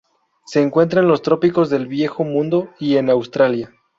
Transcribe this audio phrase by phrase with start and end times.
[0.45, 3.71] Se encuentra en los trópicos del Viejo Mundo y en Australia.